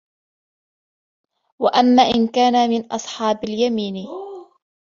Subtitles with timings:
[1.59, 4.07] وَأَمَّا إِن كَانَ مِنَ أَصْحَابِ الْيَمِينِ